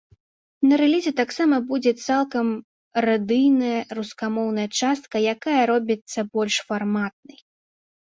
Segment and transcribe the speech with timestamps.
[0.67, 2.47] На рэлізе таксама будзе цалкам
[3.05, 7.39] радыйная рускамоўная частка, якая робіцца больш фарматнай.